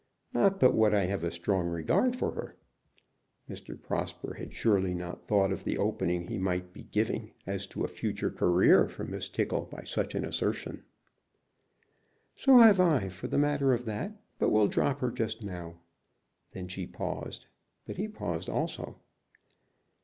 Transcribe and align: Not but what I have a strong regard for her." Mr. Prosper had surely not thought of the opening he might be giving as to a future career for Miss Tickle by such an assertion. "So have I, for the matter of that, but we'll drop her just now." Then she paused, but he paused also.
Not 0.33 0.59
but 0.59 0.73
what 0.73 0.95
I 0.95 1.05
have 1.05 1.23
a 1.23 1.29
strong 1.29 1.67
regard 1.67 2.15
for 2.15 2.31
her." 2.31 2.57
Mr. 3.47 3.79
Prosper 3.79 4.33
had 4.39 4.51
surely 4.51 4.95
not 4.95 5.23
thought 5.27 5.51
of 5.51 5.63
the 5.63 5.77
opening 5.77 6.25
he 6.25 6.39
might 6.39 6.73
be 6.73 6.81
giving 6.85 7.33
as 7.45 7.67
to 7.67 7.83
a 7.83 7.87
future 7.87 8.31
career 8.31 8.87
for 8.89 9.03
Miss 9.03 9.29
Tickle 9.29 9.67
by 9.71 9.83
such 9.83 10.15
an 10.15 10.25
assertion. 10.25 10.81
"So 12.35 12.57
have 12.57 12.79
I, 12.79 13.09
for 13.09 13.27
the 13.27 13.37
matter 13.37 13.75
of 13.75 13.85
that, 13.85 14.19
but 14.39 14.49
we'll 14.49 14.67
drop 14.69 15.01
her 15.01 15.11
just 15.11 15.43
now." 15.43 15.75
Then 16.53 16.67
she 16.67 16.87
paused, 16.87 17.45
but 17.85 17.97
he 17.97 18.07
paused 18.07 18.49
also. 18.49 18.97